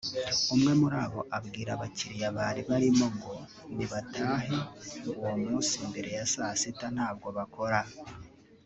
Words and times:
umwe 0.53 0.71
muri 0.81 0.97
bo 1.11 1.21
abwira 1.37 1.69
abakiliya 1.73 2.27
bari 2.37 2.61
barimo 2.69 3.05
ngo 3.15 3.33
nibatahe 3.75 4.55
ngo 4.97 5.09
uwo 5.19 5.33
munsi 5.43 5.73
mbere 5.89 6.09
ya 6.17 6.25
saa 6.33 6.55
sita 6.61 6.87
ntabwo 6.95 7.27
bakora 7.39 7.79